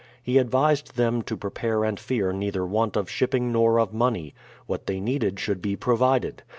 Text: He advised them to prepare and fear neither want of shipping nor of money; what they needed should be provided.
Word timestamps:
He 0.23 0.39
advised 0.39 0.95
them 0.97 1.21
to 1.21 1.37
prepare 1.37 1.83
and 1.83 1.99
fear 1.99 2.31
neither 2.33 2.65
want 2.65 2.95
of 2.95 3.07
shipping 3.07 3.51
nor 3.51 3.79
of 3.79 3.93
money; 3.93 4.33
what 4.65 4.87
they 4.87 4.99
needed 4.99 5.39
should 5.39 5.61
be 5.61 5.75
provided. 5.75 6.41